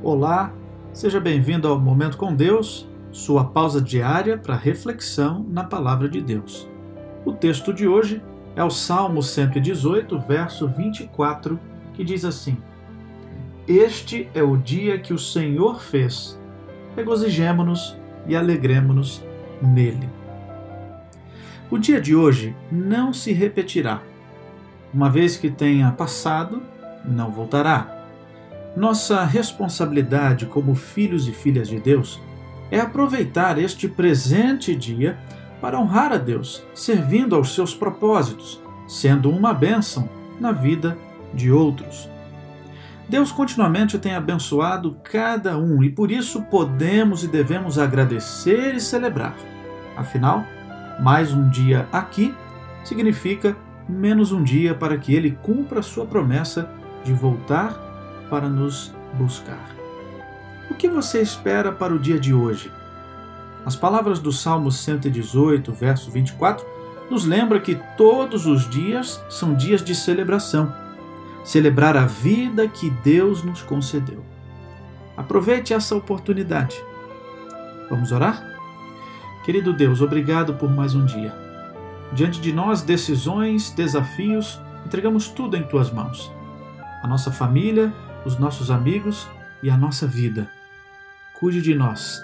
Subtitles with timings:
[0.00, 0.52] Olá,
[0.92, 6.68] seja bem-vindo ao Momento com Deus, sua pausa diária para reflexão na Palavra de Deus.
[7.24, 8.22] O texto de hoje
[8.54, 11.58] é o Salmo 118, verso 24,
[11.94, 12.56] que diz assim:
[13.66, 16.38] Este é o dia que o Senhor fez,
[16.94, 19.20] regozijemo-nos e alegremo-nos
[19.60, 20.08] nele.
[21.68, 24.00] O dia de hoje não se repetirá.
[24.94, 26.62] Uma vez que tenha passado,
[27.04, 27.97] não voltará
[28.78, 32.20] nossa responsabilidade como filhos e filhas de Deus
[32.70, 35.18] é aproveitar este presente dia
[35.60, 40.96] para honrar a Deus, servindo aos seus propósitos, sendo uma bênção na vida
[41.34, 42.08] de outros.
[43.08, 49.34] Deus continuamente tem abençoado cada um e por isso podemos e devemos agradecer e celebrar.
[49.96, 50.44] Afinal,
[51.00, 52.32] mais um dia aqui
[52.84, 53.56] significa
[53.88, 56.70] menos um dia para que Ele cumpra sua promessa
[57.02, 57.87] de voltar
[58.28, 59.74] para nos buscar.
[60.70, 62.70] O que você espera para o dia de hoje?
[63.64, 66.64] As palavras do Salmo 118, verso 24,
[67.10, 70.72] nos lembra que todos os dias são dias de celebração.
[71.44, 74.22] Celebrar a vida que Deus nos concedeu.
[75.16, 76.76] Aproveite essa oportunidade.
[77.88, 78.42] Vamos orar?
[79.44, 81.34] Querido Deus, obrigado por mais um dia.
[82.12, 86.30] Diante de nós, decisões, desafios, entregamos tudo em tuas mãos.
[87.02, 87.92] A nossa família,
[88.24, 89.28] os nossos amigos
[89.62, 90.50] e a nossa vida.
[91.38, 92.22] Cuide de nós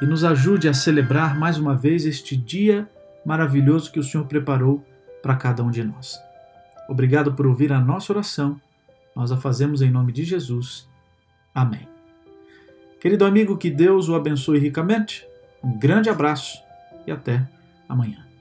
[0.00, 2.88] e nos ajude a celebrar mais uma vez este dia
[3.24, 4.84] maravilhoso que o Senhor preparou
[5.22, 6.18] para cada um de nós.
[6.88, 8.60] Obrigado por ouvir a nossa oração.
[9.16, 10.88] Nós a fazemos em nome de Jesus.
[11.54, 11.88] Amém.
[13.00, 15.26] Querido amigo, que Deus o abençoe ricamente.
[15.62, 16.58] Um grande abraço
[17.06, 17.46] e até
[17.88, 18.33] amanhã.